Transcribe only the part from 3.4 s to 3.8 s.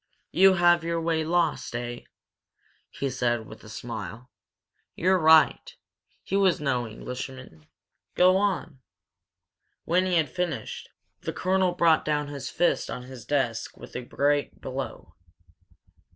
with a